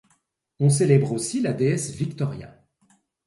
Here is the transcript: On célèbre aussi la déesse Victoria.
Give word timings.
On 0.59 0.69
célèbre 0.71 1.11
aussi 1.11 1.41
la 1.41 1.53
déesse 1.53 1.91
Victoria. 1.91 2.59